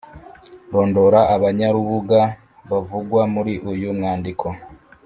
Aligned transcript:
rondora 0.73 1.19
abanyarubuga 1.35 2.19
bavugwa 2.69 3.21
muri 3.33 3.53
uyu 3.71 3.89
mwandiko. 3.97 4.47